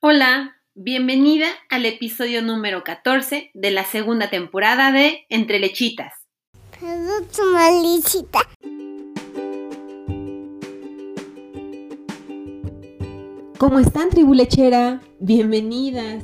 [0.00, 6.12] Hola, bienvenida al episodio número 14 de la segunda temporada de Entre Lechitas.
[13.58, 15.02] ¿Cómo están, tribu lechera?
[15.18, 16.22] Bienvenidas.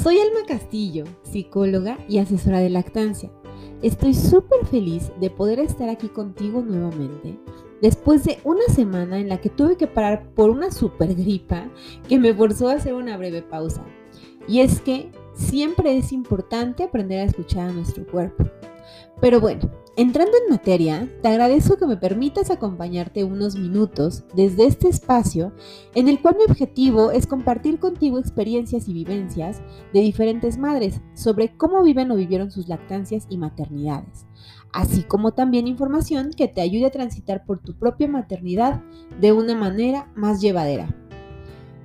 [0.00, 3.32] Soy Alma Castillo, psicóloga y asesora de lactancia.
[3.82, 7.36] Estoy súper feliz de poder estar aquí contigo nuevamente
[7.80, 11.68] después de una semana en la que tuve que parar por una super gripa
[12.08, 13.84] que me forzó a hacer una breve pausa.
[14.48, 18.44] Y es que siempre es importante aprender a escuchar a nuestro cuerpo.
[19.20, 24.88] Pero bueno, entrando en materia, te agradezco que me permitas acompañarte unos minutos desde este
[24.88, 25.52] espacio
[25.94, 29.60] en el cual mi objetivo es compartir contigo experiencias y vivencias
[29.92, 34.26] de diferentes madres sobre cómo viven o vivieron sus lactancias y maternidades,
[34.72, 38.82] así como también información que te ayude a transitar por tu propia maternidad
[39.20, 40.94] de una manera más llevadera.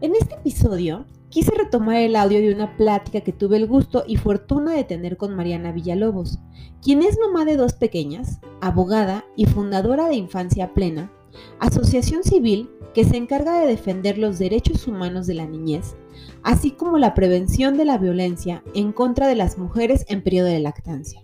[0.01, 4.17] En este episodio quise retomar el audio de una plática que tuve el gusto y
[4.17, 6.39] fortuna de tener con Mariana Villalobos,
[6.81, 11.11] quien es mamá de dos pequeñas, abogada y fundadora de Infancia Plena,
[11.59, 15.97] asociación civil que se encarga de defender los derechos humanos de la niñez,
[16.43, 20.59] así como la prevención de la violencia en contra de las mujeres en periodo de
[20.61, 21.21] lactancia.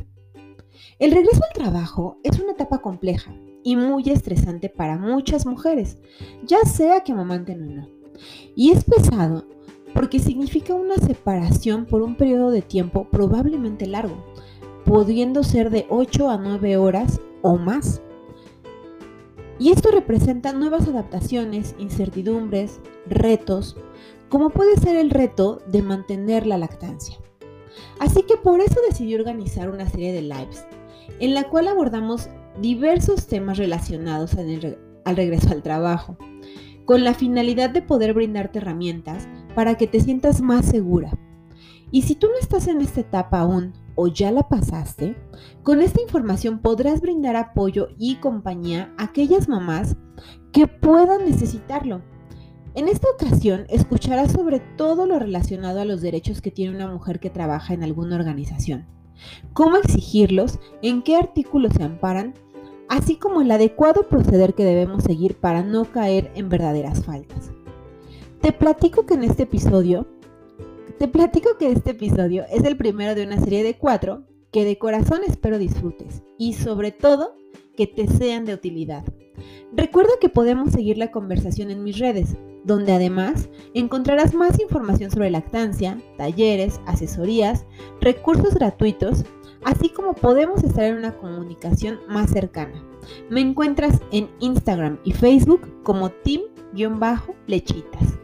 [1.01, 5.97] El regreso al trabajo es una etapa compleja y muy estresante para muchas mujeres,
[6.43, 7.89] ya sea que amamanten o no.
[8.55, 9.47] Y es pesado
[9.95, 14.23] porque significa una separación por un periodo de tiempo probablemente largo,
[14.85, 18.03] pudiendo ser de 8 a 9 horas o más.
[19.57, 23.75] Y esto representa nuevas adaptaciones, incertidumbres, retos,
[24.29, 27.17] como puede ser el reto de mantener la lactancia.
[27.97, 30.63] Así que por eso decidí organizar una serie de lives
[31.19, 36.17] en la cual abordamos diversos temas relacionados al regreso al trabajo,
[36.85, 41.17] con la finalidad de poder brindarte herramientas para que te sientas más segura.
[41.91, 45.15] Y si tú no estás en esta etapa aún o ya la pasaste,
[45.63, 49.97] con esta información podrás brindar apoyo y compañía a aquellas mamás
[50.53, 52.01] que puedan necesitarlo.
[52.73, 57.19] En esta ocasión escucharás sobre todo lo relacionado a los derechos que tiene una mujer
[57.19, 58.87] que trabaja en alguna organización
[59.53, 62.33] cómo exigirlos, en qué artículos se amparan,
[62.89, 67.51] así como el adecuado proceder que debemos seguir para no caer en verdaderas faltas.
[68.41, 70.07] Te platico que en este episodio,
[70.97, 74.77] te platico que este episodio es el primero de una serie de cuatro que de
[74.77, 77.35] corazón espero disfrutes y sobre todo
[77.75, 79.03] que te sean de utilidad.
[79.73, 85.31] Recuerda que podemos seguir la conversación en mis redes, donde además encontrarás más información sobre
[85.31, 87.65] lactancia, talleres, asesorías,
[88.01, 89.23] recursos gratuitos,
[89.63, 92.83] así como podemos estar en una comunicación más cercana.
[93.29, 98.19] Me encuentras en Instagram y Facebook como team-lechitas.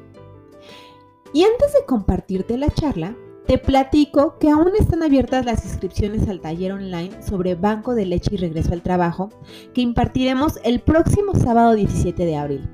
[1.33, 3.15] Y antes de compartirte la charla,
[3.47, 8.35] te platico que aún están abiertas las inscripciones al taller online sobre banco de leche
[8.35, 9.29] y regreso al trabajo
[9.73, 12.69] que impartiremos el próximo sábado 17 de abril.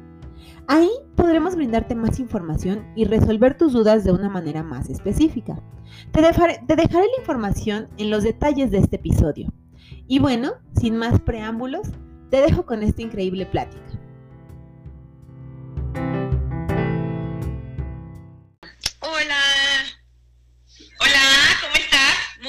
[0.67, 5.61] Ahí podremos brindarte más información y resolver tus dudas de una manera más específica.
[6.11, 9.53] Te dejaré, te dejaré la información en los detalles de este episodio.
[10.07, 11.87] Y bueno, sin más preámbulos,
[12.31, 13.83] te dejo con esta increíble plática.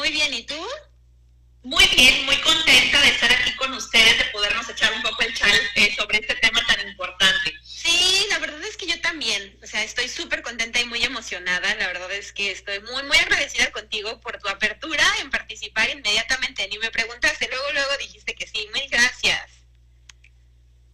[0.04, 0.60] Muy bien, ¿y tú?
[1.62, 5.32] Muy bien, muy contenta de estar aquí con ustedes, de podernos echar un poco el
[5.32, 7.54] chal eh, sobre este tema tan importante.
[7.64, 11.74] Sí, la verdad es que yo también, o sea, estoy súper contenta y muy emocionada,
[11.76, 16.68] la verdad es que estoy muy, muy agradecida contigo por tu apertura en participar inmediatamente,
[16.68, 19.48] ni me preguntaste, luego, luego dijiste que sí, mil gracias.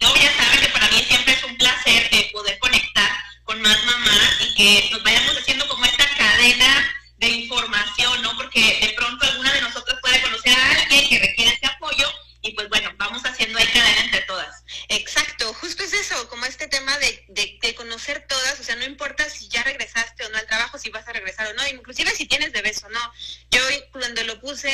[0.01, 3.11] No, ya saben que para mí siempre es un placer eh, poder conectar
[3.43, 8.35] con más mamás y que nos vayamos haciendo como esta cadena de información, ¿no?
[8.37, 12.11] Porque de pronto alguna de nosotros puede conocer a alguien que requiere este apoyo
[12.43, 14.65] y pues bueno, vamos haciendo ahí cadena entre todas.
[14.89, 18.85] Exacto, justo es eso, como este tema de, de, de, conocer todas, o sea, no
[18.87, 22.11] importa si ya regresaste o no al trabajo, si vas a regresar o no, inclusive
[22.13, 23.13] si tienes bebés o no.
[23.51, 23.61] Yo
[23.93, 24.73] cuando lo puse,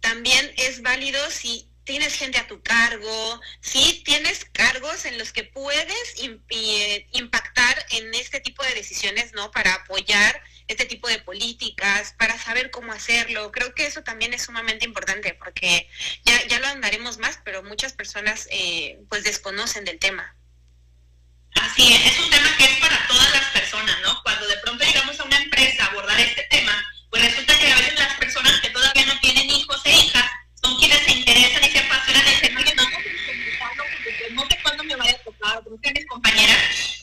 [0.00, 5.44] también es válido si tienes gente a tu cargo, si tienes cargos en los que
[5.44, 6.14] puedes
[7.12, 9.50] impactar en este tipo de decisiones, ¿no?
[9.50, 10.42] Para apoyar
[10.72, 13.52] este tipo de políticas, para saber cómo hacerlo.
[13.52, 15.88] Creo que eso también es sumamente importante porque
[16.24, 20.34] ya, ya lo andaremos más, pero muchas personas eh, pues desconocen del tema.
[21.54, 24.22] Así es, es un tema que es para todas las personas, ¿no?
[24.22, 26.72] Cuando de pronto llegamos a una empresa a abordar este tema,
[27.10, 30.30] pues resulta que a veces las personas que todavía no tienen hijos e hijas
[30.62, 32.84] son quienes se interesan y se apasionan y dicen, oye, no,
[34.42, 36.06] no sé cuándo me vaya a tocar, no sé mis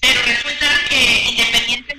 [0.02, 1.99] pero resulta que independientemente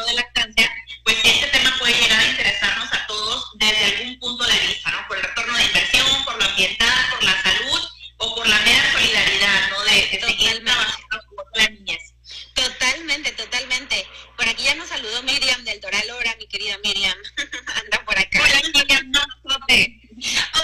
[0.00, 0.70] de lactancia,
[1.04, 5.06] pues este tema puede llegar a interesarnos a todos desde algún punto de vista, ¿no?
[5.06, 7.80] Por el retorno de inversión, por lo ambiental, por la salud
[8.18, 9.84] o por la mera solidaridad, ¿no?
[9.84, 12.14] De, de seguir trabajando con la niñez.
[12.54, 14.06] Totalmente, totalmente.
[14.36, 17.16] Por aquí ya nos saludó Miriam del Doral Hora, mi querida Miriam.
[17.84, 18.40] Anda por acá.
[18.42, 19.20] Hola, Miriam, no,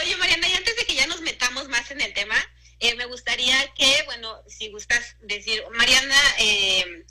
[0.00, 2.36] Oye, Mariana, y antes de que ya nos metamos más en el tema,
[2.80, 7.04] eh, me gustaría que, bueno, si gustas decir, Mariana, eh,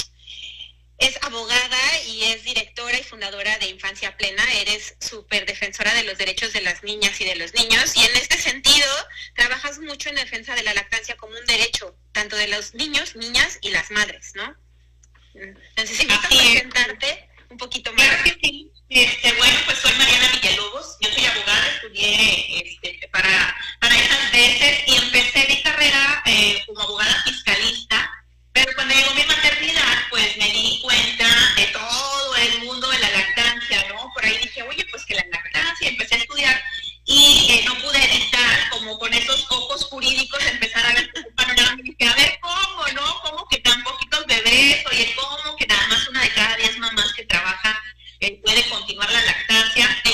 [0.98, 6.18] es abogada y es directora y fundadora de Infancia Plena, eres súper defensora de los
[6.18, 8.88] derechos de las niñas y de los niños y en este sentido
[9.36, 13.60] trabajas mucho en defensa de la lactancia como un derecho, tanto de los niños, niñas
[13.62, 14.56] y las madres, ¿no?
[15.36, 18.06] Entonces, si gustas presentarte un poquito más.
[18.06, 18.72] Claro que sí.
[18.90, 24.80] Este, bueno, pues soy Mariana Villalobos, yo soy abogada, estudié este, para, para esas veces
[24.88, 27.87] y empecé mi carrera eh, como abogada fiscalista,
[28.63, 33.09] pero cuando llegó mi maternidad, pues me di cuenta de todo el mundo de la
[33.12, 34.12] lactancia, ¿no?
[34.13, 36.63] Por ahí dije, oye, pues que la lactancia, empecé a estudiar
[37.06, 41.83] y no pude evitar, como con esos ojos jurídicos, empezar a ver un panorama y
[41.83, 43.21] dije, a ver, ¿cómo, no?
[43.21, 44.83] ¿Cómo que tan poquitos bebés?
[44.88, 47.80] Oye, ¿cómo que nada más una de cada diez mamás que trabaja
[48.19, 50.13] eh, puede continuar la lactancia e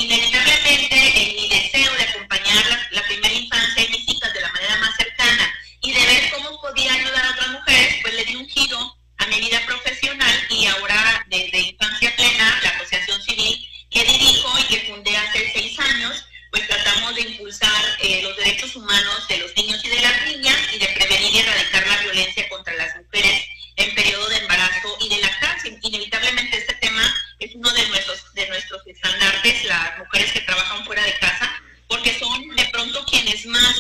[18.03, 21.39] eh, los derechos humanos de los niños y de las niñas y de prevenir y
[21.39, 23.45] erradicar la violencia contra las mujeres
[23.77, 25.71] en periodo de embarazo y de lactancia.
[25.81, 27.01] Inevitablemente este tema
[27.39, 32.19] es uno de nuestros, de nuestros estandartes, las mujeres que trabajan fuera de casa, porque
[32.19, 33.79] son de pronto quienes más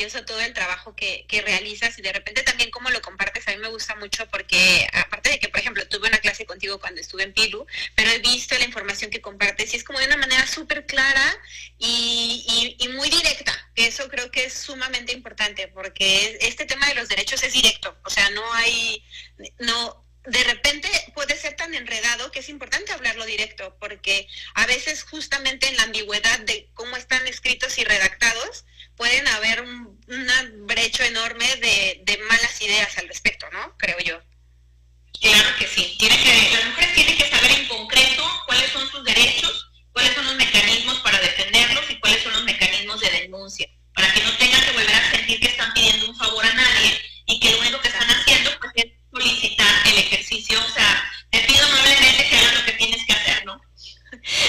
[0.00, 3.52] maravilloso todo el trabajo que, que, realizas y de repente también cómo lo compartes a
[3.52, 7.00] mí me gusta mucho porque aparte de que, por ejemplo, tuve una clase contigo cuando
[7.00, 10.16] estuve en Pilu, pero he visto la información que compartes y es como de una
[10.16, 11.36] manera súper clara
[11.78, 16.94] y, y, y, muy directa, eso creo que es sumamente importante porque este tema de
[16.94, 19.04] los derechos es directo, o sea, no hay,
[19.58, 25.02] no, de repente puede ser tan enredado que es importante hablarlo directo, porque a veces
[25.04, 28.64] justamente en la ambigüedad de cómo están escritos y redactados,
[29.00, 29.89] pueden haber un
[30.80, 33.76] brecha enorme de, de, malas ideas al respecto, ¿no?
[33.76, 34.18] Creo yo.
[35.20, 35.94] Claro que sí.
[35.98, 40.24] Tiene que, las mujeres tienen que saber en concreto cuáles son sus derechos, cuáles son
[40.24, 44.64] los mecanismos para defenderlos y cuáles son los mecanismos de denuncia, para que no tengan
[44.64, 47.80] que volver a sentir que están pidiendo un favor a nadie y que lo único
[47.82, 52.54] que están haciendo pues, es solicitar el ejercicio, o sea, te pido amablemente que hagas
[52.54, 53.60] lo que tienes que hacer, ¿no?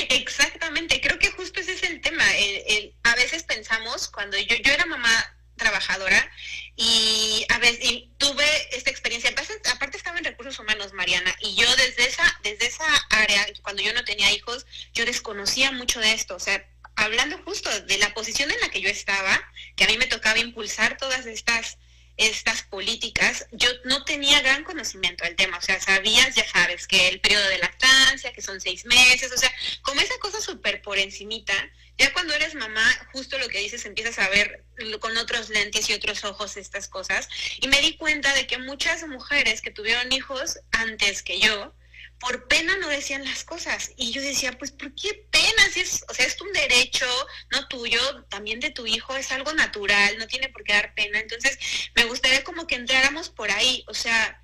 [0.09, 2.23] Exactamente, creo que justo ese es el tema.
[2.37, 6.29] El, el, a veces pensamos, cuando yo, yo era mamá trabajadora
[6.75, 9.29] y a veces y tuve esta experiencia,
[9.71, 13.93] aparte estaba en recursos humanos, Mariana, y yo desde esa, desde esa área, cuando yo
[13.93, 18.49] no tenía hijos, yo desconocía mucho de esto, o sea, hablando justo de la posición
[18.49, 19.39] en la que yo estaba,
[19.75, 21.77] que a mí me tocaba impulsar todas estas
[22.17, 27.07] estas políticas, yo no tenía gran conocimiento del tema, o sea, sabías, ya sabes, que
[27.07, 29.51] el periodo de lactancia, que son seis meses, o sea,
[29.81, 31.53] como esa cosa súper por encimita,
[32.01, 34.65] ya cuando eres mamá, justo lo que dices, empiezas a ver
[34.99, 37.29] con otros lentes y otros ojos estas cosas,
[37.59, 41.75] y me di cuenta de que muchas mujeres que tuvieron hijos antes que yo,
[42.19, 43.91] por pena no decían las cosas.
[43.97, 45.69] Y yo decía, pues, ¿por qué pena?
[45.71, 47.07] Si es, o sea, es un derecho,
[47.51, 51.19] no tuyo, también de tu hijo, es algo natural, no tiene por qué dar pena.
[51.19, 51.59] Entonces,
[51.95, 54.41] me gustaría como que entráramos por ahí, o sea,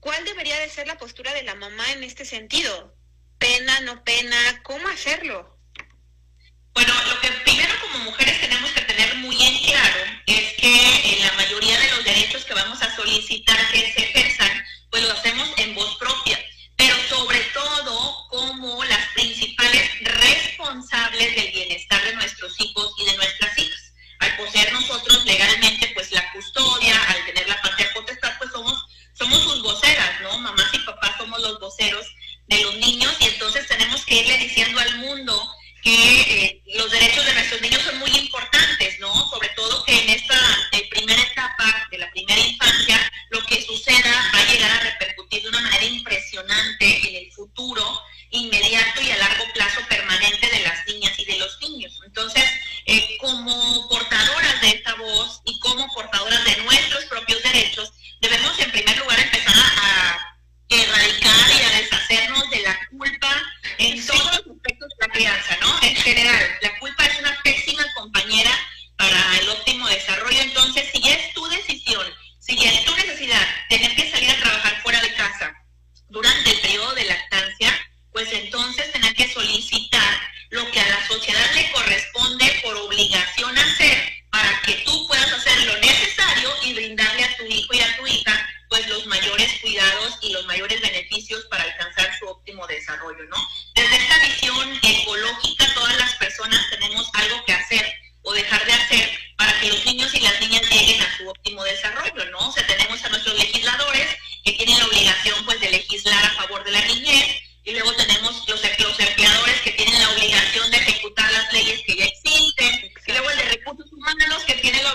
[0.00, 2.96] ¿cuál debería de ser la postura de la mamá en este sentido?
[3.38, 5.59] Pena, no pena, ¿cómo hacerlo?
[6.74, 11.26] Bueno, lo que primero como mujeres tenemos que tener muy en claro es que en
[11.26, 14.50] la mayoría de los derechos que vamos a solicitar que se ejerzan,
[14.90, 16.38] pues lo hacemos en voz propia.
[16.76, 22.69] Pero sobre todo como las principales responsables del bienestar de nuestros hijos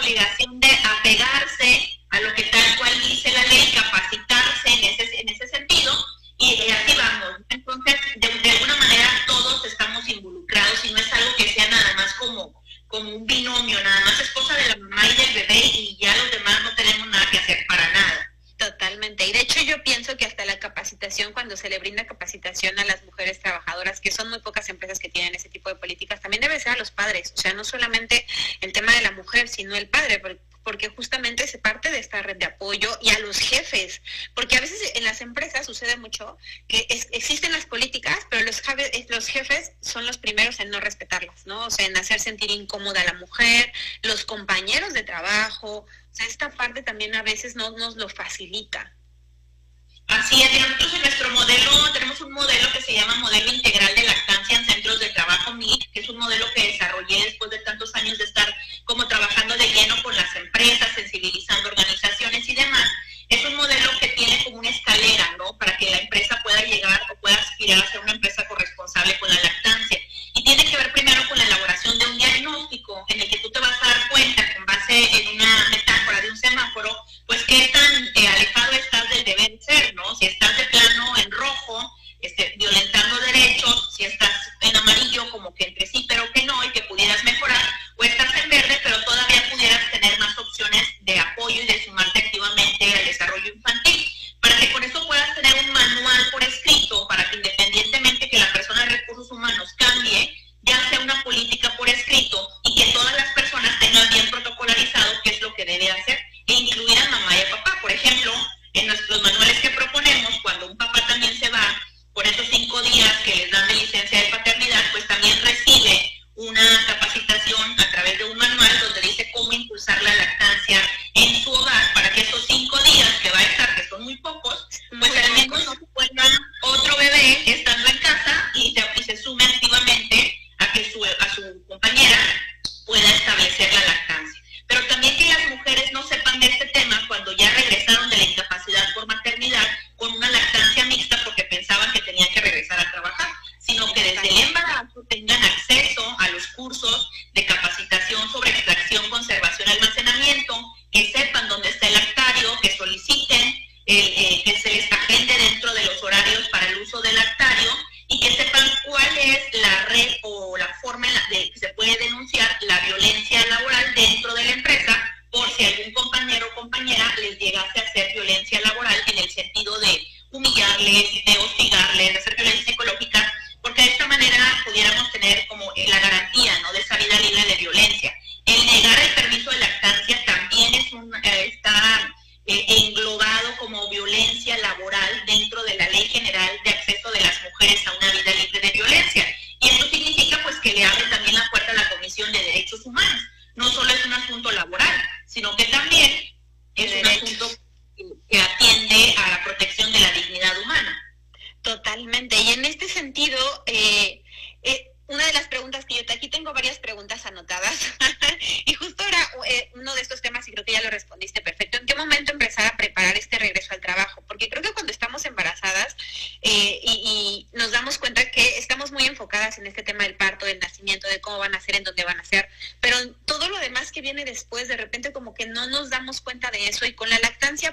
[0.05, 5.29] obligación de apegarse a lo que tal cual dice la ley, capacitarse en ese, en
[5.29, 6.05] ese sentido
[6.38, 7.41] y así vamos.
[7.50, 12.13] Entonces, de, alguna manera todos estamos involucrados y no es algo que sea nada más
[12.15, 16.15] como, como un binomio, nada más esposa de la mamá y del bebé y ya
[16.15, 18.31] los demás no tenemos nada que hacer para nada.
[18.57, 19.25] Totalmente.
[19.25, 22.85] Y de hecho yo pienso que hasta la capacitación, cuando se le brinda capacitación a
[22.85, 26.41] las mujeres trabajadoras, que son muy pocas empresas que tienen ese tipo de políticas, también
[26.41, 27.33] debe ser a los padres.
[27.35, 28.04] O sea, no solamente
[42.25, 45.86] sentir incómoda la mujer, los compañeros de trabajo,
[46.20, 48.95] esta parte también a veces no nos lo facilita.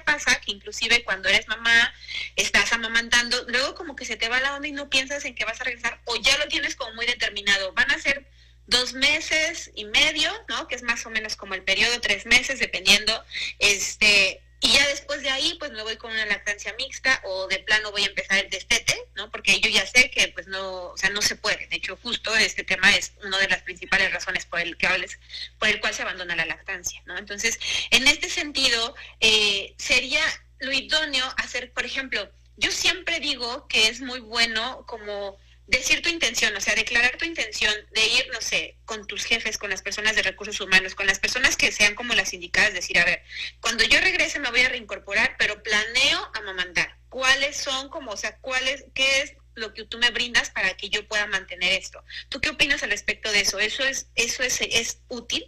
[0.05, 1.93] pasa que inclusive cuando eres mamá,
[2.35, 5.45] estás amamantando, luego como que se te va la onda y no piensas en que
[5.45, 7.73] vas a regresar o ya lo tienes como muy determinado.
[7.73, 8.25] Van a ser
[8.67, 10.67] dos meses y medio, ¿no?
[10.67, 13.23] Que es más o menos como el periodo, tres meses, dependiendo,
[13.59, 17.59] este, y ya después de ahí, pues me voy con una lactancia mixta o de
[17.59, 19.29] plano voy a empezar el destete, ¿no?
[19.29, 21.67] Porque yo ya sé que no, o sea, no se puede.
[21.67, 25.19] De hecho, justo este tema es una de las principales razones por el, que hables,
[25.59, 27.17] por el cual se abandona la lactancia, ¿no?
[27.17, 27.59] Entonces,
[27.91, 30.23] en este sentido, eh, sería
[30.59, 36.09] lo idóneo hacer, por ejemplo, yo siempre digo que es muy bueno como decir tu
[36.09, 39.81] intención, o sea, declarar tu intención de ir, no sé, con tus jefes, con las
[39.81, 43.23] personas de recursos humanos, con las personas que sean como las indicadas, decir, a ver,
[43.61, 46.97] cuando yo regrese me voy a reincorporar, pero planeo amamantar.
[47.09, 50.89] ¿Cuáles son como, o sea, cuáles, qué es, lo que tú me brindas para que
[50.89, 52.03] yo pueda mantener esto.
[52.29, 53.59] ¿Tú qué opinas al respecto de eso?
[53.59, 55.45] ¿Eso es, eso es, es útil?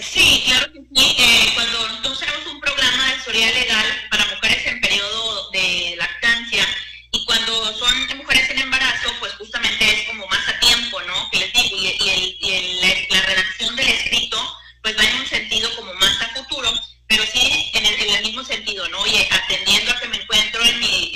[0.00, 1.16] Sí, claro que sí.
[1.18, 6.66] Eh, cuando nosotros tenemos un programa de asesoría legal para mujeres en periodo de lactancia
[7.10, 11.28] y cuando son mujeres en embarazo, pues justamente es como más a tiempo, ¿no?
[11.30, 14.38] Que les digo, y, el, y el, la, redacción del escrito,
[14.82, 16.72] pues va en un sentido como más a futuro,
[17.06, 19.06] pero sí en el, en el mismo sentido, ¿no?
[19.06, 21.12] Y atendiendo a que me encuentro en mi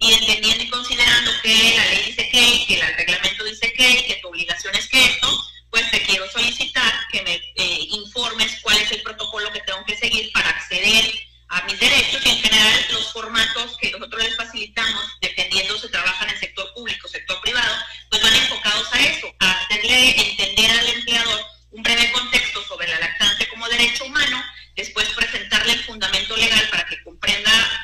[0.00, 4.18] y entendiendo y considerando que la ley dice que, que el reglamento dice que, que
[4.22, 8.90] tu obligación es que esto, pues te quiero solicitar que me eh, informes cuál es
[8.92, 11.04] el protocolo que tengo que seguir para acceder
[11.48, 16.28] a mis derechos y en general los formatos que nosotros les facilitamos, dependiendo si trabajan
[16.28, 17.74] en el sector público o sector privado,
[18.08, 23.00] pues van enfocados a eso, a hacerle entender al empleador un breve contexto sobre la
[23.00, 24.42] lactancia como derecho humano,
[24.76, 27.79] después presentarle el fundamento legal para que comprenda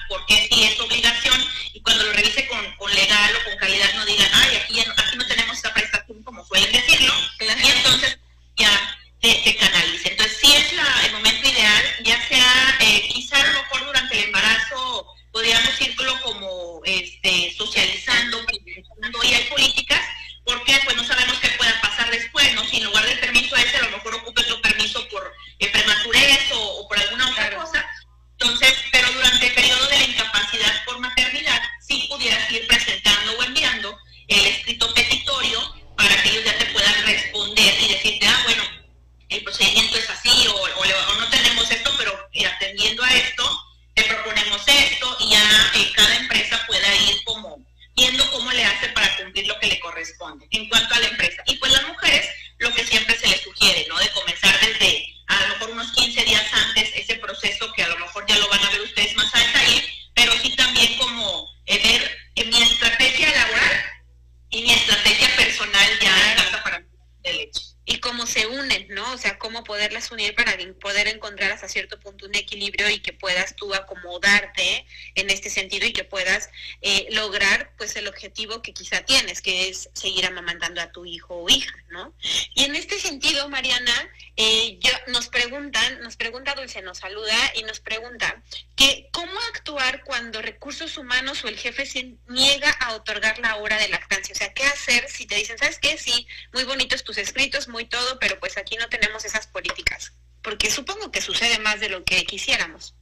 [80.16, 82.14] seguir amamantando a tu hijo o hija, ¿no?
[82.55, 83.92] Y en este sentido, Mariana,
[84.37, 88.42] eh, yo, nos preguntan, nos pregunta Dulce, nos saluda y nos pregunta
[88.76, 93.76] que cómo actuar cuando recursos humanos o el jefe se niega a otorgar la hora
[93.76, 94.33] de lactancia.
[94.33, 95.98] O sea, ¿qué hacer si te dicen, sabes qué?
[95.98, 100.14] Sí, muy bonitos tus escritos, muy todo, pero pues aquí no tenemos esas políticas.
[100.40, 102.94] Porque supongo que sucede más de lo que quisiéramos.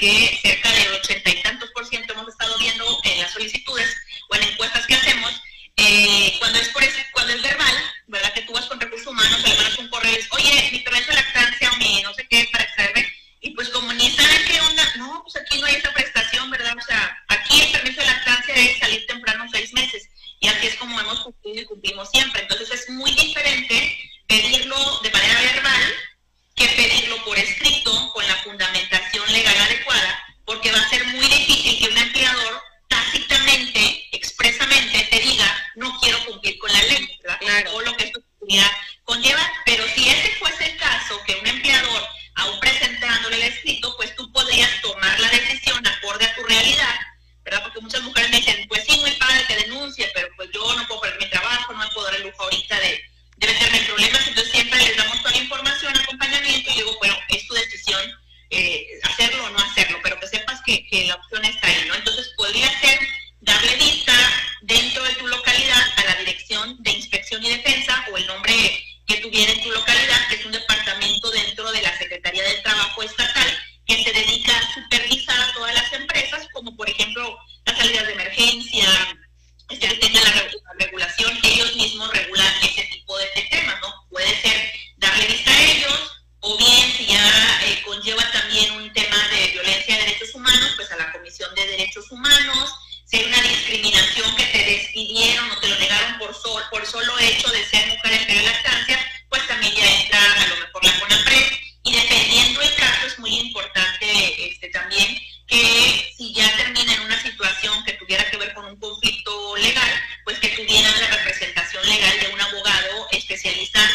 [0.00, 0.59] que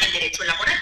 [0.06, 0.78] el derecho laboral.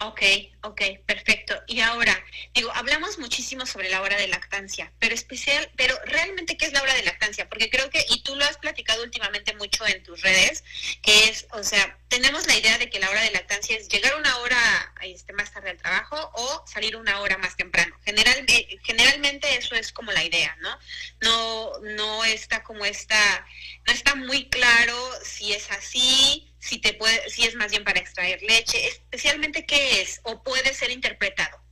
[0.00, 0.22] Ok,
[0.62, 1.54] ok, perfecto.
[1.66, 2.16] Y ahora,
[2.56, 6.80] digo, hablamos muchísimo sobre la hora de lactancia, pero especial, pero realmente qué es la
[6.82, 10.22] hora de lactancia, porque creo que y tú lo has platicado últimamente mucho en tus
[10.22, 10.64] redes,
[11.02, 14.16] que es, o sea, tenemos la idea de que la hora de lactancia es llegar
[14.16, 17.94] una hora este, más tarde al trabajo o salir una hora más temprano.
[18.04, 20.78] General, eh, generalmente eso es como la idea, ¿no?
[21.20, 23.46] No no está como está
[23.86, 28.00] no está muy claro si es así, si te puede, si es más bien para
[28.00, 31.65] extraer leche, especialmente qué es o puede ser interpretado.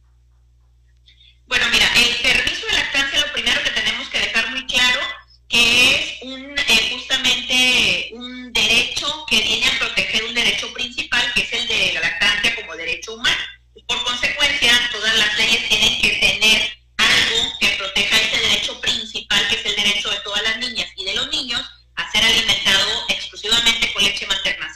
[1.47, 5.01] Bueno, mira, el permiso de lactancia lo primero que tenemos que dejar muy claro
[5.49, 11.43] que es un, eh, justamente un derecho que viene a proteger un derecho principal, que
[11.43, 13.43] es el de la lactancia como derecho humano.
[13.75, 19.47] y Por consecuencia, todas las leyes tienen que tener algo que proteja ese derecho principal,
[19.49, 21.61] que es el derecho de todas las niñas y de los niños
[21.97, 24.73] a ser alimentado exclusivamente con leche materna,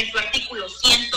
[0.00, 1.09] en su artículo 100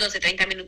[0.00, 0.59] 12, 30 minutos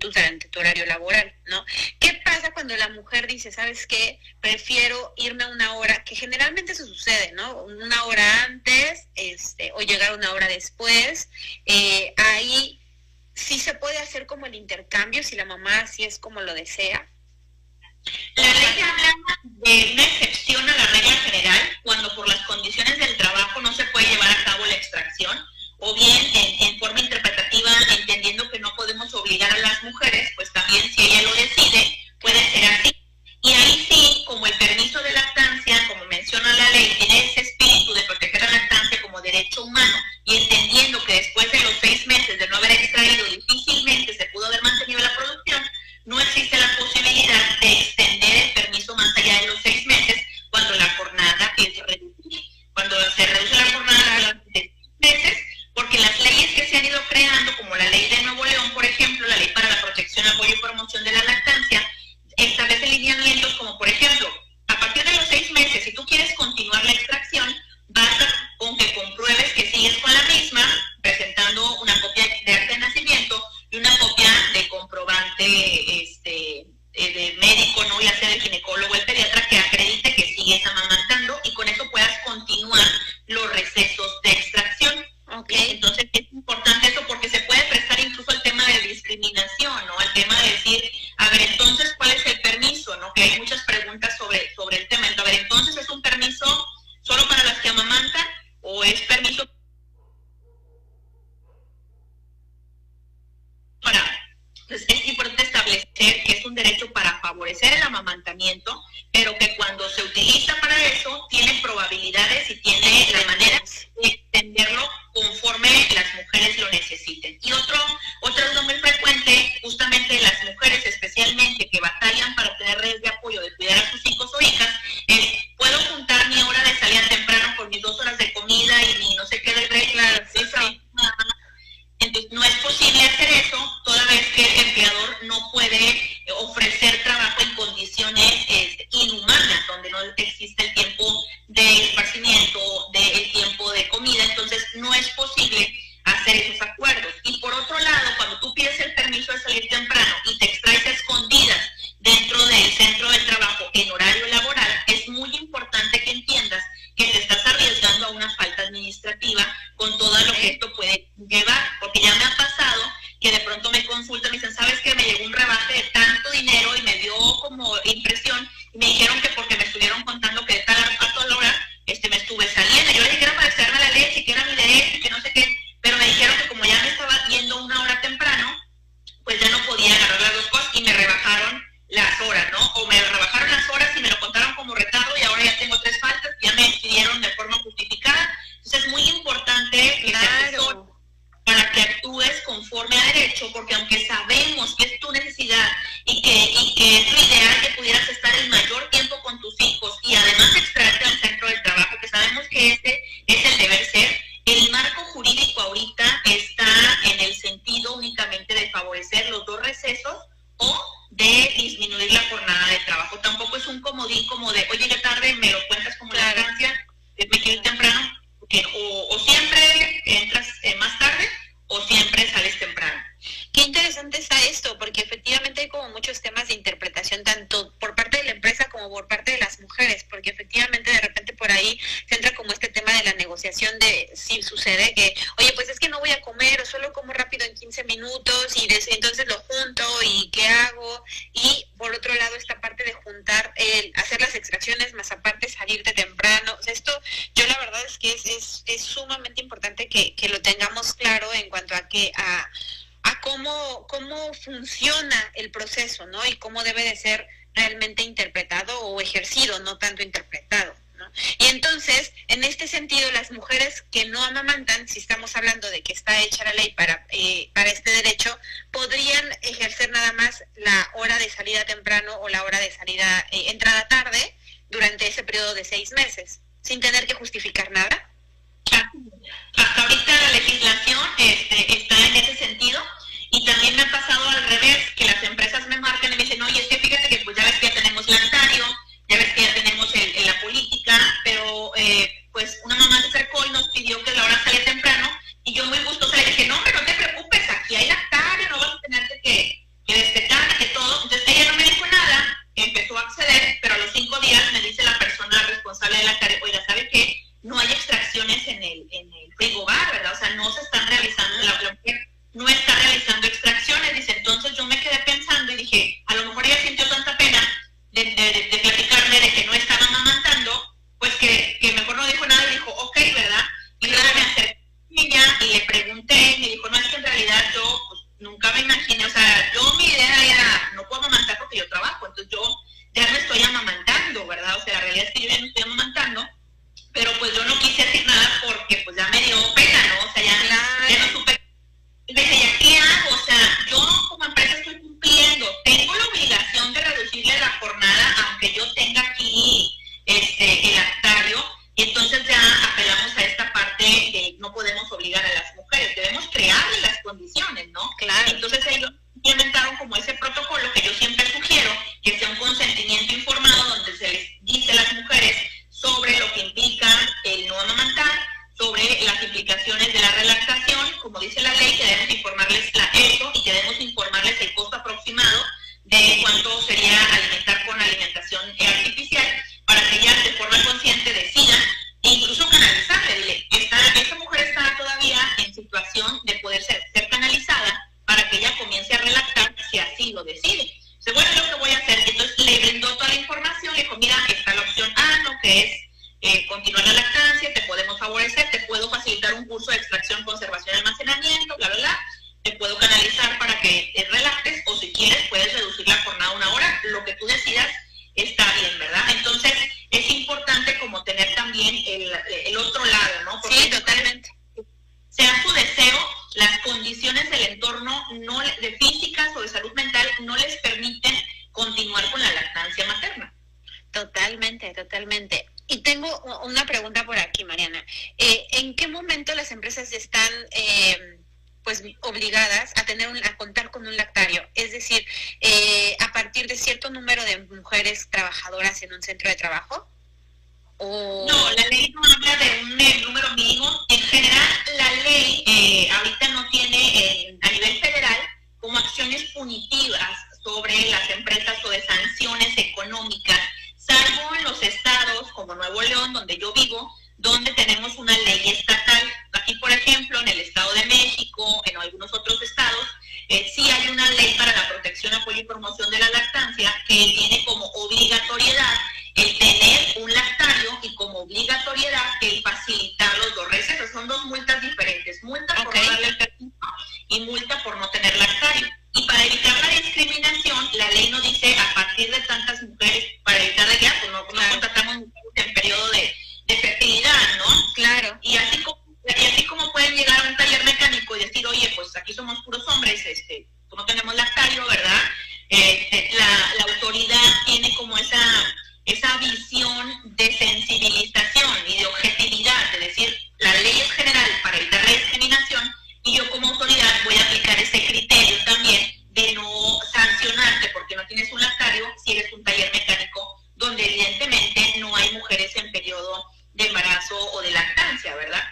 [515.61, 516.25] en periodo
[516.55, 518.43] de embarazo o de lactancia, ¿verdad?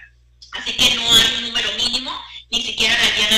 [0.52, 2.12] Así que no hay un número mínimo,
[2.50, 3.30] ni siquiera la guía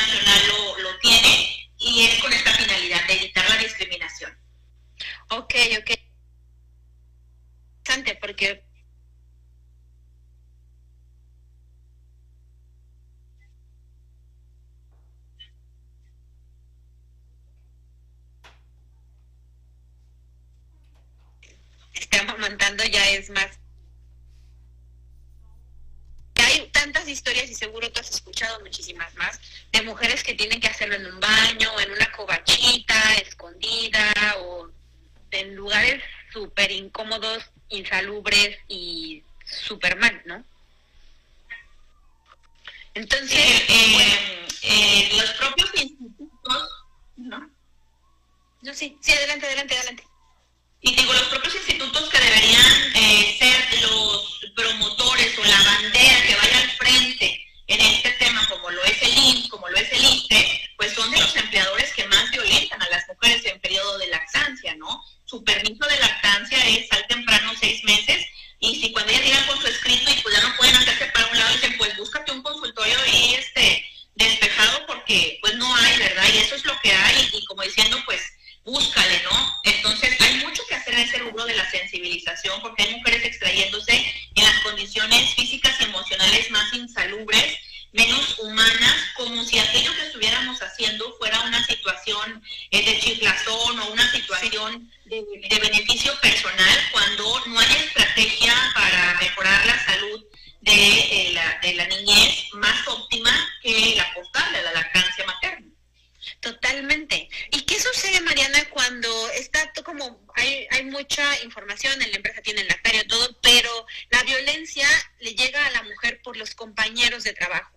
[108.83, 113.87] cuando está como hay, hay mucha información, en la empresa tiene el lactario, todo, pero
[114.11, 114.89] la violencia
[115.21, 117.71] le llega a la mujer por los compañeros de trabajo.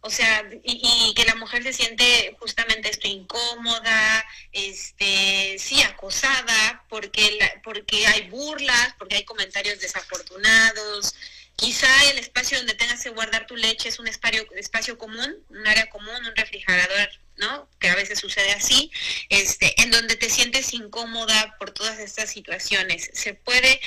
[0.00, 7.38] O sea, y, que la mujer se siente justamente esto incómoda, este, sí, acosada, porque,
[7.62, 11.14] porque hay burlas, porque hay comentarios desafortunados.
[11.54, 15.66] Quizá el espacio donde tengas que guardar tu leche es un espacio, espacio común, un
[15.66, 17.68] área común, un refrigerador, ¿no?
[17.78, 18.89] Que a veces sucede así
[21.58, 23.10] por todas estas situaciones.
[23.12, 23.80] Se puede,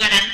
[0.00, 0.29] y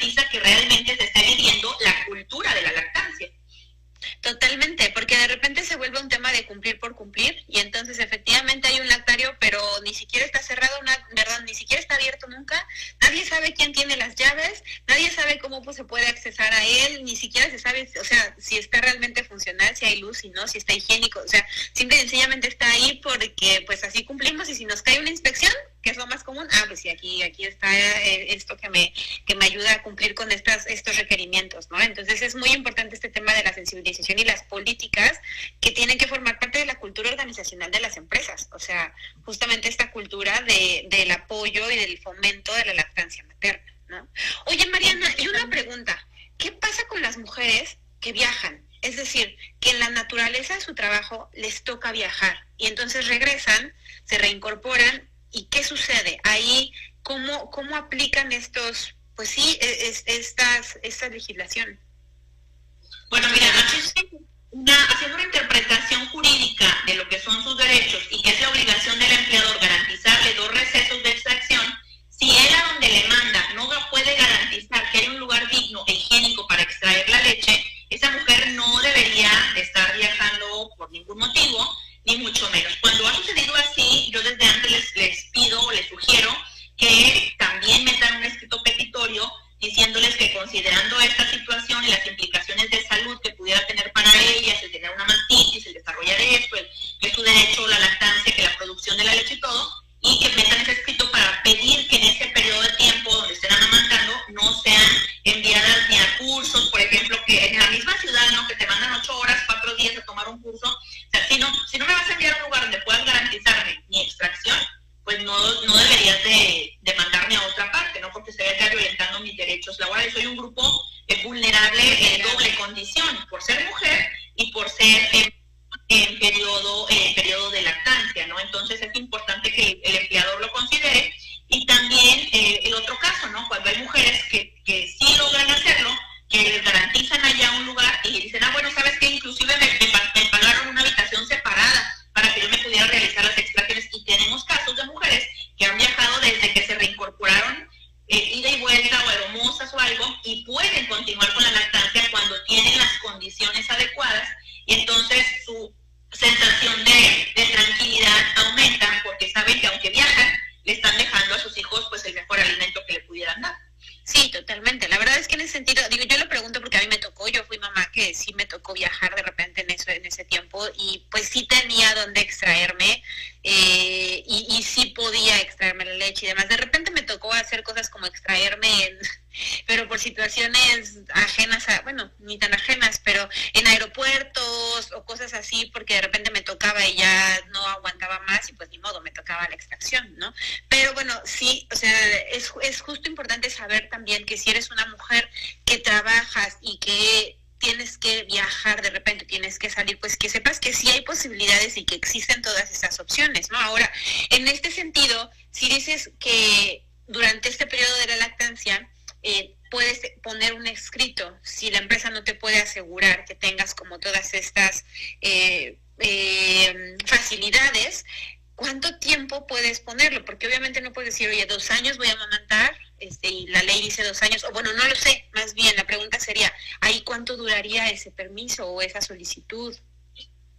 [220.75, 224.23] no puedes decir, oye, dos años voy a amamantar, este, y la ley dice dos
[224.23, 228.11] años, o bueno, no lo sé, más bien la pregunta sería, ¿ahí cuánto duraría ese
[228.11, 229.77] permiso o esa solicitud?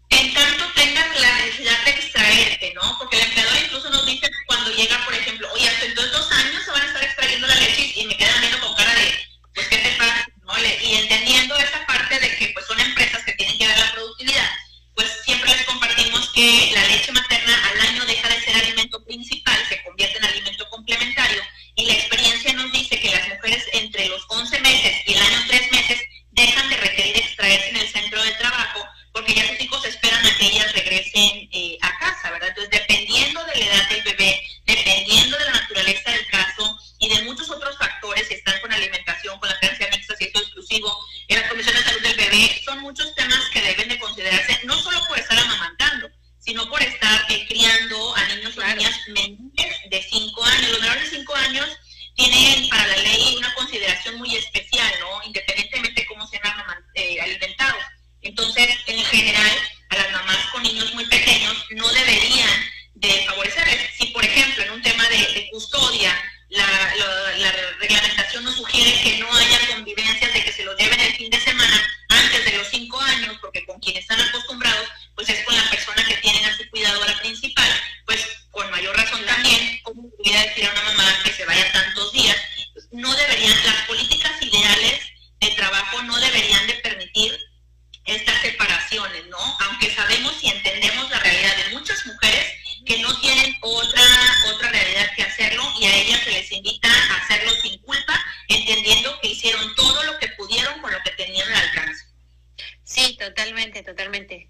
[0.10, 2.97] En tanto tengas la necesidad de extraerte, ¿no?
[2.97, 6.64] Porque el empleador incluso nos dice cuando llega, por ejemplo, oye, hasta entonces dos años
[6.64, 9.14] se van a estar extrayendo la leche y me quedan viendo con cara de,
[9.53, 10.26] pues, ¿qué te pasa?
[10.45, 10.53] ¿No?
[10.58, 14.49] Y entendiendo esa parte de que, pues, son empresas que tienen que ver la productividad,
[14.95, 19.66] pues siempre les compartimos que la leche materna al año deja de ser alimento principal
[21.78, 25.38] y la experiencia nos dice que las mujeres entre los 11 meses y el año
[25.48, 26.02] 3 meses
[26.32, 30.38] dejan de requerir extraerse en el centro de trabajo porque ya sus hijos esperan a
[30.38, 32.50] que ellas regresen eh, a casa, ¿verdad?
[32.50, 34.42] Entonces, dependiendo de la edad del bebé,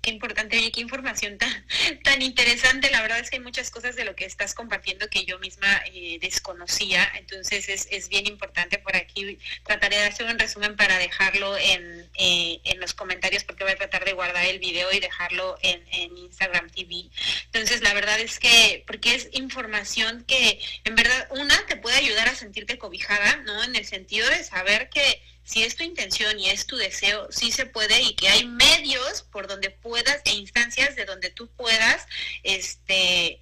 [0.01, 1.65] Qué importante, oye, qué información tan,
[2.03, 2.89] tan interesante.
[2.91, 5.81] La verdad es que hay muchas cosas de lo que estás compartiendo que yo misma
[5.93, 9.37] eh, desconocía, entonces es, es, bien importante por aquí.
[9.63, 13.77] Trataré de hacer un resumen para dejarlo en, eh, en, los comentarios porque voy a
[13.77, 17.09] tratar de guardar el video y dejarlo en, en Instagram TV.
[17.45, 22.27] Entonces, la verdad es que, porque es información que en verdad, una, te puede ayudar
[22.29, 23.63] a sentirte cobijada, ¿no?
[23.63, 27.53] En el sentido de saber que si es tu intención y es tu deseo, sí
[27.53, 32.05] se puede y que hay medios por donde puedas e instancias de donde tú puedas
[32.43, 33.39] este,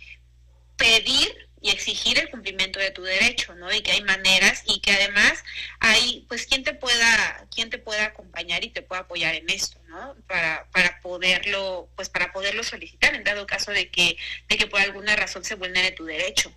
[0.78, 3.74] pedir y exigir el cumplimiento de tu derecho, ¿no?
[3.74, 5.43] Y que hay maneras y que además
[5.80, 9.80] hay, pues, quien te pueda, quien te pueda acompañar y te pueda apoyar en esto,
[9.88, 10.16] ¿no?
[10.28, 14.16] Para, para poderlo, pues, para poderlo solicitar en dado caso de que,
[14.47, 16.53] de que por alguna razón se vulnere tu derecho.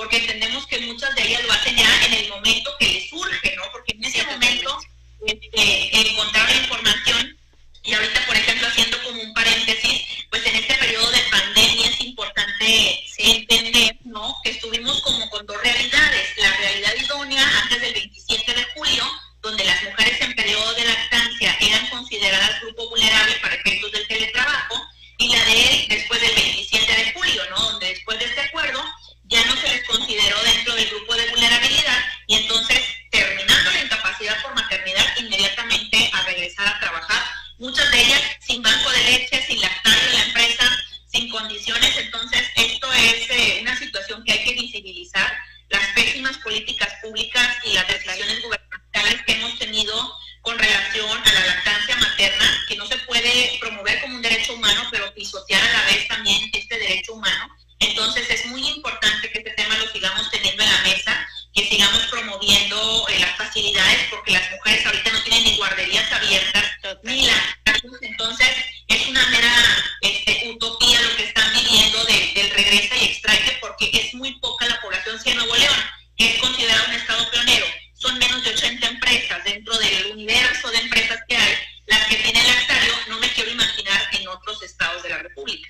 [0.10, 3.56] porque entendemos que muchas de ellas lo hacen ya en el momento que les surge,
[3.56, 3.64] ¿no?
[3.72, 4.80] Porque en ese momento
[5.28, 7.38] este, encontrar la información
[7.84, 12.02] y ahorita, por ejemplo, haciendo como un paréntesis, pues en este periodo de pandemia es
[12.02, 14.36] importante entender, ¿no?
[14.44, 16.28] Que estuvimos como con dos realidades.
[16.38, 19.04] La realidad idónea antes del 27 de julio,
[19.44, 24.88] donde las mujeres en periodo de lactancia eran consideradas grupo vulnerable para efectos del teletrabajo,
[25.20, 27.58] y la de después del 27 de julio, ¿no?
[27.58, 28.84] Donde después de este acuerdo
[29.30, 32.82] ya no se les consideró dentro del grupo de vulnerabilidad y entonces
[33.12, 37.24] terminando la incapacidad por maternidad inmediatamente a regresar a trabajar,
[37.60, 42.44] muchas de ellas sin banco de leche, sin lactario en la empresa, sin condiciones, entonces
[42.56, 45.32] esto es eh, una situación que hay que visibilizar,
[45.70, 51.46] las pésimas políticas públicas y las decisiones gubernamentales que hemos tenido con relación a la
[51.46, 55.86] lactancia materna, que no se puede promover como un derecho humano, pero pisotear a la
[55.86, 57.48] vez también este derecho humano.
[57.80, 62.02] Entonces es muy importante que este tema lo sigamos teniendo en la mesa, que sigamos
[62.08, 66.66] promoviendo eh, las facilidades, porque las mujeres ahorita no tienen ni guarderías abiertas,
[67.04, 68.50] ni lactancias, entonces
[68.88, 69.54] es una mera
[70.02, 74.82] este, utopía lo que están viviendo del regresa y extrae, porque es muy poca la
[74.82, 75.80] población, si en Nuevo León,
[76.18, 80.80] que es considerado un estado pionero, son menos de 80 empresas dentro del universo de
[80.80, 81.54] empresas que hay,
[81.88, 85.70] las que tienen lactario, no me quiero imaginar en otros estados de la República.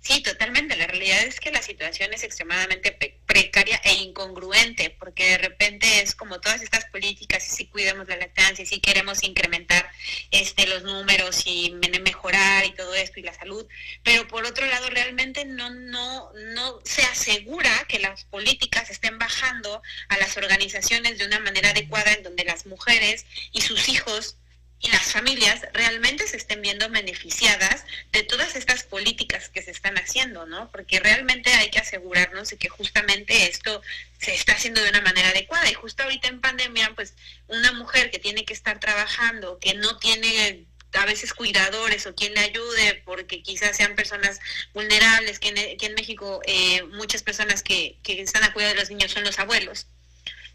[0.00, 0.76] Sí, totalmente.
[0.76, 6.14] La realidad es que la situación es extremadamente precaria e incongruente, porque de repente es
[6.14, 9.90] como todas estas políticas, y si cuidamos la lactancia, y si queremos incrementar
[10.30, 13.66] este, los números y mejorar y todo esto y la salud,
[14.02, 19.82] pero por otro lado realmente no, no, no se asegura que las políticas estén bajando
[20.08, 24.38] a las organizaciones de una manera adecuada en donde las mujeres y sus hijos
[24.80, 29.96] y las familias realmente se estén viendo beneficiadas de todas estas políticas que se están
[29.96, 33.80] haciendo, Porque realmente hay que asegurarnos de que justamente esto
[34.18, 35.70] se está haciendo de una manera adecuada.
[35.70, 37.14] Y justo ahorita en pandemia, pues
[37.46, 42.34] una mujer que tiene que estar trabajando, que no tiene a veces cuidadores o quien
[42.34, 44.40] le ayude, porque quizás sean personas
[44.72, 48.80] vulnerables, que en, que en México eh, muchas personas que, que están a cuidar de
[48.80, 49.86] los niños son los abuelos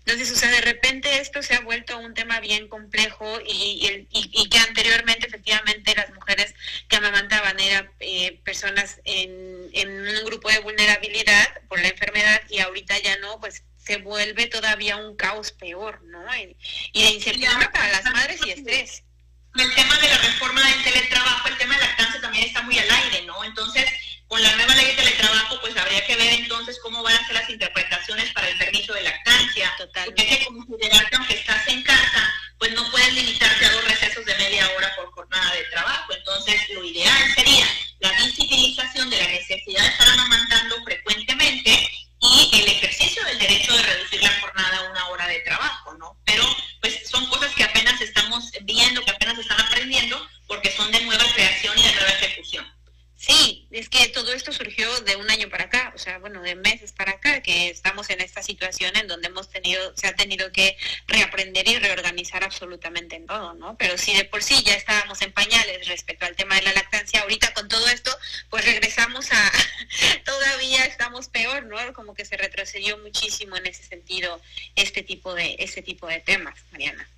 [0.06, 4.50] entonces, o sea, de repente esto se ha vuelto un tema bien complejo y, y,
[4.50, 6.54] que anteriormente efectivamente las mujeres
[6.90, 12.60] que amamantaban eran eh, personas en, en un grupo de vulnerabilidad por la enfermedad y
[12.60, 16.24] ahorita ya no, pues se vuelve todavía un caos peor, ¿no?
[16.36, 19.04] Y, de incertidumbre para las madres y estrés.
[19.56, 22.90] El tema de la reforma del teletrabajo, el tema de la también está muy al
[22.90, 23.44] aire, ¿no?
[23.44, 23.86] Entonces,
[24.34, 27.36] con la nueva ley de teletrabajo, pues habría que ver entonces cómo van a ser
[27.36, 29.72] las interpretaciones para el permiso de lactancia.
[29.78, 30.06] Total.
[30.06, 33.84] Porque hay que considerar que aunque estás en casa, pues no puedes limitarte a dos
[33.84, 36.14] recesos de media hora por jornada de trabajo.
[36.14, 37.68] Entonces, lo ideal sería
[38.00, 41.88] la visibilización de la necesidad de estar amamantando frecuentemente
[42.20, 46.18] y el ejercicio del derecho de reducir la jornada a una hora de trabajo, ¿no?
[46.26, 46.44] Pero,
[46.82, 51.24] pues son cosas que apenas estamos viendo, que apenas están aprendiendo, porque son de nueva
[51.36, 52.66] creación y de nueva ejecución.
[53.16, 56.54] Sí, es que todo esto surgió de un año para acá, o sea, bueno, de
[56.54, 60.52] meses para acá, que estamos en esta situación en donde hemos tenido, se ha tenido
[60.52, 63.76] que reaprender y reorganizar absolutamente en todo, ¿no?
[63.78, 67.22] Pero si de por sí ya estábamos en pañales respecto al tema de la lactancia,
[67.22, 68.16] ahorita con todo esto,
[68.52, 69.52] pues regresamos a,
[70.26, 71.94] todavía estamos peor, ¿no?
[71.94, 74.40] Como que se retrocedió muchísimo en ese sentido
[74.76, 77.10] este tipo de, este tipo de temas, Mariana.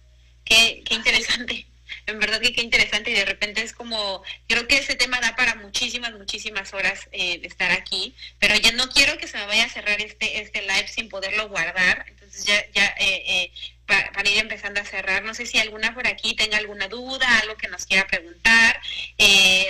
[0.45, 1.65] Qué, qué interesante
[2.05, 5.35] en verdad que qué interesante y de repente es como, creo que ese tema da
[5.35, 9.45] para muchísimas, muchísimas horas eh, de estar aquí, pero ya no quiero que se me
[9.45, 13.51] vaya a cerrar este, este live sin poderlo guardar, entonces ya, ya eh, eh,
[13.85, 17.55] para, ir empezando a cerrar, no sé si alguna por aquí tenga alguna duda, algo
[17.55, 18.81] que nos quiera preguntar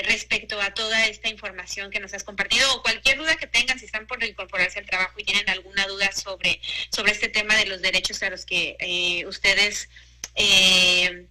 [0.06, 3.86] respecto a toda esta información que nos has compartido o cualquier duda que tengan, si
[3.86, 7.82] están por incorporarse al trabajo y tienen alguna duda sobre, sobre este tema de los
[7.82, 9.90] derechos a los que ustedes...
[10.36, 11.25] Eh,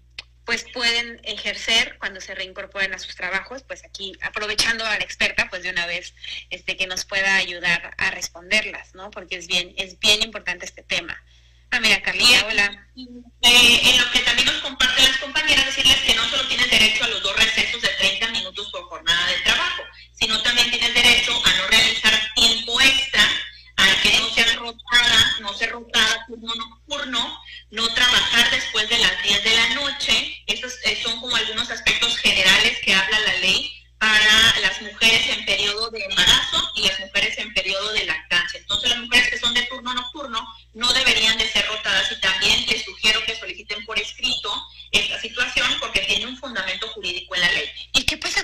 [0.45, 5.49] pues pueden ejercer cuando se reincorporen a sus trabajos, pues aquí aprovechando a la experta,
[5.49, 6.14] pues de una vez
[6.51, 9.11] este que nos pueda ayudar a responderlas, ¿no?
[9.11, 11.22] Porque es bien es bien importante este tema.
[11.70, 12.86] Ah, mira, Carlita, hola.
[12.95, 17.03] Eh, en lo que también nos comparten las compañeras, decirles que no solo tienes derecho
[17.03, 19.82] a los dos recesos de 30 minutos por jornada de trabajo,
[20.12, 23.28] sino también tienes derecho a no realizar tiempo extra,
[23.76, 27.40] a que no seas rotada, no ser rotada turno nocturno,
[27.74, 30.42] no trabajar después de las 10 de la noche.
[30.46, 35.44] Esos eh, son como algunos aspectos generales que habla la ley para las mujeres en
[35.44, 38.60] periodo de embarazo y las mujeres en periodo de lactancia.
[38.60, 42.64] Entonces las mujeres que son de turno nocturno no deberían de ser rotadas y también
[42.66, 44.50] les sugiero que soliciten por escrito
[44.92, 47.70] esta situación porque tiene un fundamento jurídico en la ley.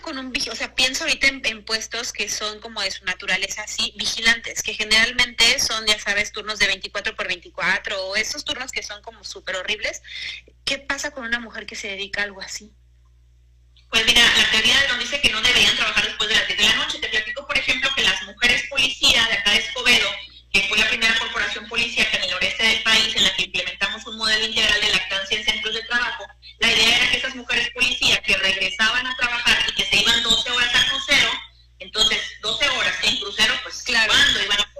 [0.00, 0.50] ¿Y qué pasa con un vigilante?
[0.50, 4.74] O sea, pienso ahorita en, puestos que son como de su naturaleza así, vigilantes, que
[4.74, 9.22] generalmente son, ya sabes, turnos de 24 por 24 o esos turnos que son como
[9.24, 10.02] súper horribles.
[10.64, 12.72] ¿Qué pasa con una mujer que se dedica a algo así?
[13.90, 16.64] Pues mira, la teoría nos dice que no deberían trabajar después de las 10 de
[16.64, 16.98] la noche.
[16.98, 20.08] Te platico, por ejemplo, que las mujeres policía de acá de Escobedo,
[20.52, 24.06] que fue la primera corporación policíaca en el noreste del país en la que implementamos
[24.06, 26.26] un modelo integral de lactancia en centros de trabajo,
[26.58, 30.22] la idea era que esas mujeres policía que regresaban a trabajar y que se iban
[30.22, 31.30] 12 horas a crucero,
[31.78, 34.12] entonces 12 horas en crucero, pues claro.
[34.12, 34.70] ¿cuándo iban a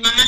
[0.00, 0.24] mamá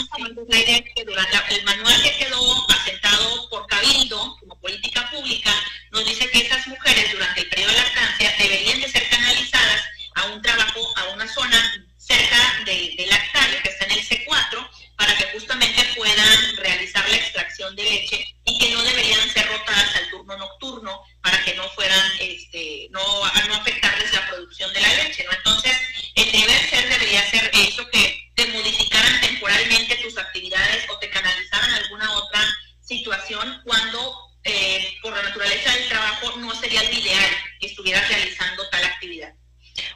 [0.49, 5.51] la idea es que durante el manual que quedó asentado por Cabildo como política pública
[5.91, 9.83] nos dice que esas mujeres durante el periodo de lactancia deberían de ser canalizadas
[10.17, 14.71] a un trabajo, a una zona cerca del de lactario que está en el C4
[14.97, 19.97] para que justamente puedan realizar la extracción de leche y que no deberían ser rotadas
[19.97, 23.01] al turno nocturno para que no fueran, este, no,
[23.49, 25.33] no afectarles la producción de la leche, ¿no?
[25.33, 25.73] Entonces,
[26.15, 31.73] el deber ser debería ser eso que te modificaran temporalmente tus actividades o te canalizaran
[31.73, 37.31] alguna otra situación cuando eh, por la naturaleza del trabajo no sería lo ideal
[37.61, 39.35] que estuvieras realizando tal actividad.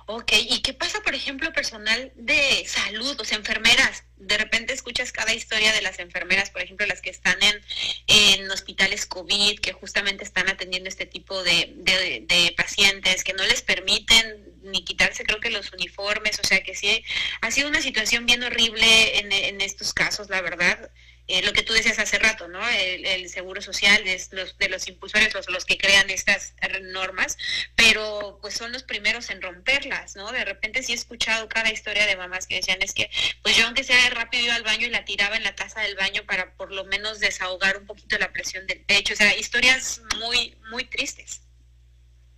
[0.06, 4.04] Ok, ¿y qué pasa, por ejemplo, personal de salud, o sea, enfermeras?
[4.16, 7.61] De repente escuchas cada historia de las enfermeras, por ejemplo, las que están en,
[8.06, 13.62] en hospitales COVID, que justamente están atendiendo este tipo de, de, pacientes, que no les
[13.62, 17.04] permiten ni quitarse, creo que los uniformes, o sea, que sí,
[17.40, 20.90] ha sido una situación bien horrible en, en estos casos, la verdad.
[21.28, 22.66] Eh, lo que tú decías hace rato, ¿no?
[22.66, 23.28] El,
[23.61, 26.54] seguro social es los, de los impulsores, los, los que crean estas
[26.92, 27.36] normas,
[27.76, 30.30] pero pues son los primeros en romperlas, ¿no?
[30.32, 33.11] De repente sí he escuchado cada historia de mamás que decían, es que
[33.42, 35.96] pues yo aunque sea rápido iba al baño y la tiraba en la taza del
[35.96, 40.00] baño para por lo menos desahogar un poquito la presión del pecho, o sea, historias
[40.18, 41.42] muy, muy tristes.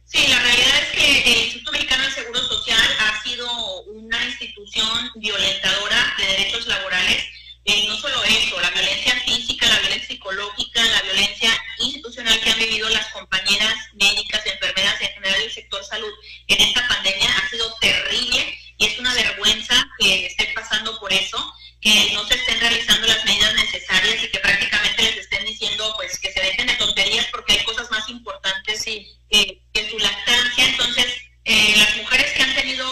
[0.05, 5.11] Sí, la realidad es que el Instituto Mexicano del Seguro Social ha sido una institución
[5.15, 7.25] violentadora de derechos laborales
[7.67, 12.59] eh, no solo eso, la violencia física, la violencia psicológica, la violencia institucional que han
[12.59, 16.13] vivido las compañeras médicas, enfermeras y en general el sector salud
[16.49, 21.55] en esta pandemia ha sido terrible y es una vergüenza que estén pasando por eso,
[21.83, 26.19] que no se estén realizando las medidas necesarias y que prácticamente les estén diciendo pues
[26.19, 30.65] que se dejen de tonterías porque hay cosas más importantes que su lactancia.
[30.65, 31.07] Entonces,
[31.45, 32.87] eh, las mujeres que han tenido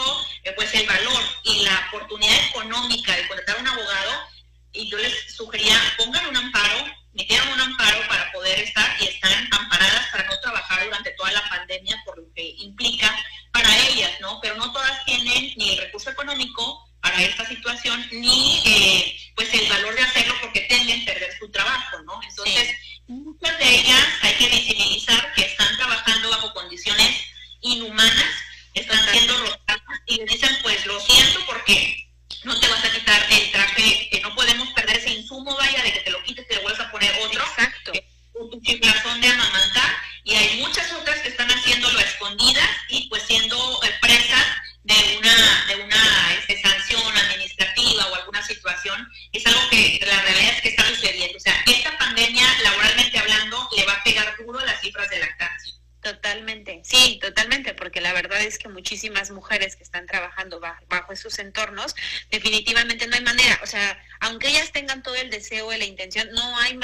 [0.45, 4.29] eh, pues el valor y la oportunidad económica de contratar un abogado,
[4.73, 9.49] y yo les sugería, pongan un amparo, metieron un amparo para poder estar y están
[9.53, 13.13] amparadas para no trabajar durante toda la pandemia, por lo que implica
[13.53, 14.41] para ellas, ¿no?
[14.41, 19.69] Pero no todas tienen ni el recurso económico para esta situación, ni eh, pues el
[19.69, 22.21] valor de hacerlo porque temen perder su trabajo, ¿no?
[22.29, 22.75] Entonces,
[23.07, 27.25] muchas de ellas hay que visibilizar que están trabajando bajo condiciones
[27.61, 28.31] inhumanas,
[28.75, 32.11] están siendo rotadas y dicen, pues lo siento porque
[32.43, 35.93] no te vas a quitar el traje, que no podemos perder ese insumo, vaya, de
[35.93, 37.43] que te lo quites y te vuelvas a poner otro.
[37.43, 37.93] Exacto.
[37.95, 43.09] Eh, tu chiflazón de amamantar, y hay muchas otras que están haciéndolo a escondidas y
[43.09, 44.47] pues siendo eh, presas
[44.89, 50.55] de una, de una este, sanción administrativa o alguna situación, es algo que la realidad
[50.55, 51.37] es que está sucediendo.
[51.37, 55.75] O sea, esta pandemia, laboralmente hablando, le va a pegar duro las cifras de lactancia.
[56.01, 61.39] Totalmente, sí, totalmente, porque la verdad es que muchísimas mujeres que están trabajando bajo, esos
[61.39, 61.95] entornos,
[62.31, 66.31] definitivamente no hay manera, o sea, aunque ellas tengan todo el deseo y la intención,
[66.33, 66.77] no hay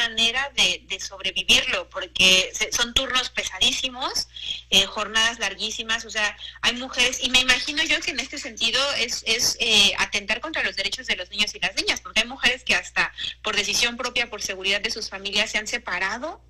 [0.50, 4.28] de, sobrevivirlo, porque son turnos pesadísimos,
[4.70, 8.80] eh, jornadas larguísimas, o sea, hay mujeres, y me imagino yo que en este sentido
[8.94, 12.26] es, es eh, atentar contra los derechos de los niños y las niñas, porque hay
[12.26, 16.40] mujeres que hasta por decisión propia, por seguridad de sus familias, se han separado,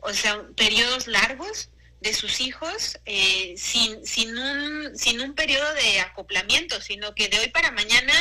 [0.00, 1.68] o sea, periodos largos
[2.00, 7.38] de sus hijos eh, sin, sin, un, sin un periodo de acoplamiento, sino que de
[7.38, 8.14] hoy para mañana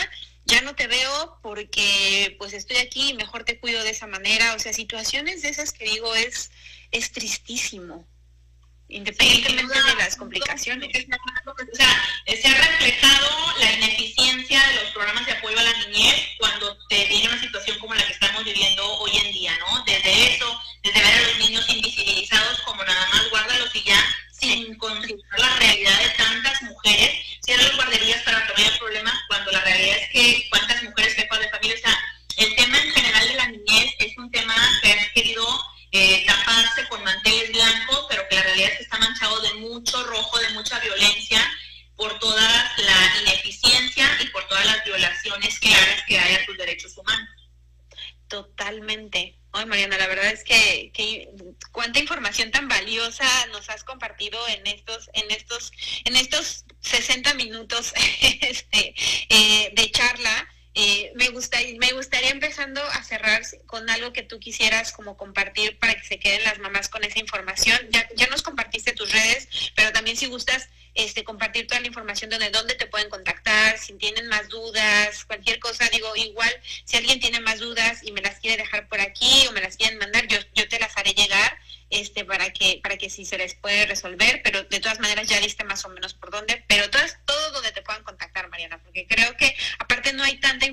[0.49, 4.53] ya no te veo porque pues estoy aquí y mejor te cuido de esa manera.
[4.55, 6.51] O sea, situaciones de esas que digo es,
[6.91, 8.07] es tristísimo.
[8.89, 10.89] independientemente de las complicaciones.
[10.89, 16.15] O sea, se ha reflejado la ineficiencia de los programas de apoyo a la niñez
[16.39, 19.83] cuando te viene una situación como la que estamos viviendo hoy en día, ¿no?
[19.85, 24.75] Desde eso, desde ver a los niños invisibilizados como nada más guárdalos y ya, sin
[24.77, 29.61] considerar la realidad de tantas mujeres, cierran guarderías para que no haya problemas, cuando la
[29.61, 31.99] realidad es que cuántas mujeres jefas de familia, o sea,
[32.37, 36.87] el tema en general de la niñez es un tema que han querido eh, taparse
[36.89, 40.49] con manteles blancos, pero que la realidad es que está manchado de mucho rojo, de
[40.49, 41.41] mucha violencia,
[41.95, 46.95] por toda la ineficiencia y por todas las violaciones claras que hay a sus derechos
[46.97, 47.29] humanos.
[48.27, 49.39] Totalmente.
[49.51, 51.31] Ay, Mariana, la verdad es que,
[51.71, 55.71] cuánta información tan valiosa nos has compartido en estos, en estos,
[56.05, 57.93] en estos 60 minutos
[58.41, 58.95] este,
[59.29, 60.47] eh, de charla.
[60.75, 65.77] Eh, me, gusta, me gustaría empezando a cerrar con algo que tú quisieras como compartir
[65.79, 67.77] para que se queden las mamás con esa información.
[67.89, 72.29] Ya, ya nos compartiste tus redes, pero también si gustas este, compartir toda la información
[72.29, 76.51] de dónde te pueden contactar, si tienen más dudas, cualquier cosa, digo, igual,
[76.85, 79.77] si alguien tiene más dudas y me las quiere dejar por aquí o me las
[79.77, 81.57] quieren mandar, yo, yo te las haré llegar
[81.89, 85.39] este para que para que si se les puede resolver, pero de todas maneras ya
[85.39, 88.81] diste más o menos por dónde, pero todo es todo donde te puedan contactar, Mariana,
[88.83, 90.67] porque creo que aparte no hay tanta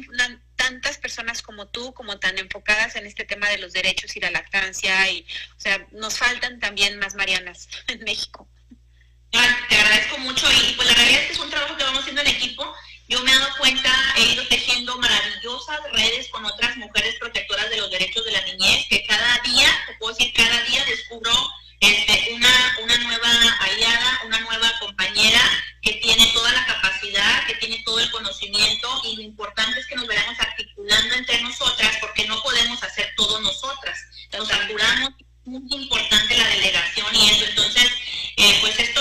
[0.56, 4.30] tantas personas como tú como tan enfocadas en este tema de los derechos y la
[4.30, 8.48] lactancia y o sea, nos faltan también más Marianas en México
[9.68, 12.22] te agradezco mucho y pues la realidad es que es un trabajo que vamos haciendo
[12.22, 12.74] en equipo.
[13.09, 17.76] Yo me he dado cuenta, he ido tejiendo maravillosas redes con otras mujeres protectoras de
[17.76, 21.32] los derechos de la niñez, que cada día, te puedo decir, cada día descubro
[21.80, 23.30] este, una, una nueva
[23.61, 25.40] aliada, una nueva compañera
[25.82, 29.94] que tiene toda la capacidad, que tiene todo el conocimiento y lo importante es que
[29.94, 33.98] nos veremos articulando entre nosotras porque no podemos hacer todo nosotras.
[34.32, 35.11] Nos articulamos
[35.44, 37.44] muy importante la delegación y eso.
[37.44, 37.88] Entonces,
[38.36, 38.92] eh, pues es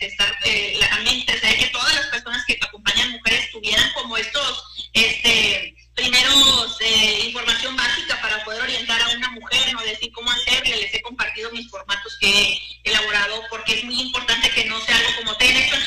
[0.00, 4.64] estar, eh, a mí me que todas las personas que acompañan mujeres tuvieran como estos
[4.92, 10.76] este, primeros eh, información básica para poder orientar a una mujer, no decir cómo hacerle.
[10.76, 14.96] Les he compartido mis formatos que he elaborado porque es muy importante que no sea
[14.96, 15.82] algo como ten esto en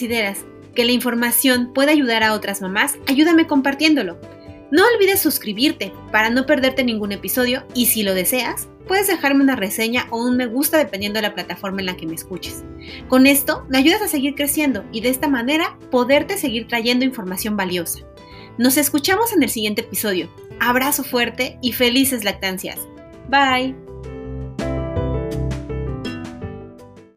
[0.00, 4.18] consideras que la información puede ayudar a otras mamás, ayúdame compartiéndolo.
[4.70, 9.56] No olvides suscribirte para no perderte ningún episodio y si lo deseas, puedes dejarme una
[9.56, 12.64] reseña o un me gusta dependiendo de la plataforma en la que me escuches.
[13.08, 17.58] Con esto me ayudas a seguir creciendo y de esta manera poderte seguir trayendo información
[17.58, 17.98] valiosa.
[18.56, 20.30] Nos escuchamos en el siguiente episodio.
[20.60, 22.78] Abrazo fuerte y felices lactancias.
[23.28, 23.89] Bye.